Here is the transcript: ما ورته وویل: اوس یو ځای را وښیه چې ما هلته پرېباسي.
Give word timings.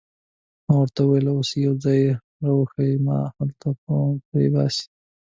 ما 0.65 0.73
ورته 0.81 0.99
وویل: 1.03 1.27
اوس 1.31 1.49
یو 1.65 1.73
ځای 1.83 2.01
را 2.41 2.51
وښیه 2.57 2.85
چې 2.91 3.01
ما 3.05 3.17
هلته 3.37 3.67
پرېباسي. 4.29 4.83